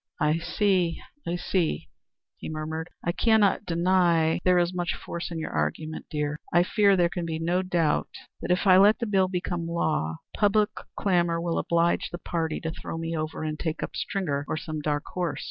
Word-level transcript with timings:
"I 0.19 0.39
see 0.39 0.99
I 1.27 1.35
see," 1.35 1.87
he 2.37 2.49
murmured. 2.49 2.89
"I 3.05 3.11
cannot 3.11 3.67
deny 3.67 4.39
there 4.43 4.57
is 4.57 4.73
much 4.73 4.95
force 4.95 5.29
in 5.29 5.37
your 5.37 5.51
argument, 5.51 6.07
dear. 6.09 6.37
I 6.51 6.63
fear 6.63 6.97
there 6.97 7.07
can 7.07 7.23
be 7.23 7.37
no 7.37 7.61
doubt 7.61 8.09
that 8.41 8.49
if 8.49 8.65
I 8.65 8.77
let 8.77 8.97
the 8.97 9.05
bill 9.05 9.27
become 9.27 9.67
law, 9.67 10.15
public 10.35 10.71
clamor 10.97 11.39
will 11.39 11.59
oblige 11.59 12.09
the 12.09 12.17
party 12.17 12.59
to 12.61 12.71
throw 12.71 12.97
me 12.97 13.15
over 13.15 13.43
and 13.43 13.59
take 13.59 13.83
up 13.83 13.95
Stringer 13.95 14.43
or 14.47 14.57
some 14.57 14.81
dark 14.81 15.03
horse. 15.13 15.39